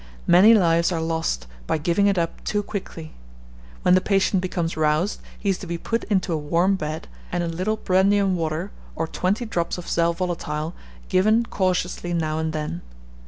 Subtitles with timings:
[0.25, 3.13] Many lives are lost by giving it up too quickly.
[3.83, 7.43] When the patient becomes roused, he is to be put into a warm bed, and
[7.43, 10.73] a little brandy and water, or twenty drops of sal volatile,
[11.07, 12.81] given cautiously now and then.